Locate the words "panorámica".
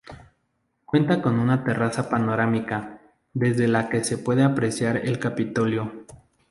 2.09-2.99